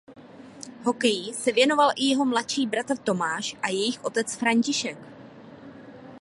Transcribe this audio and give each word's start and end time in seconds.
Hokeji 0.83 1.33
se 1.33 1.51
věnoval 1.51 1.91
i 1.95 2.05
jeho 2.05 2.25
mladší 2.25 2.67
bratr 2.67 2.97
Tomáš 2.97 3.55
a 3.61 3.69
jejich 3.69 4.03
otec 4.05 4.35
František. 4.35 4.97